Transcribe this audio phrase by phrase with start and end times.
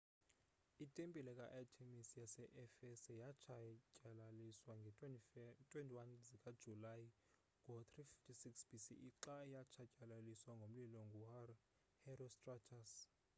[0.85, 5.95] itempile ka-artemis yase-efese yatshatyalaliswa ngee-21
[6.27, 7.07] zikajulayi
[7.65, 12.91] ngo-356 bce xa yatshatyalaliswa ngomlilo nguherostratus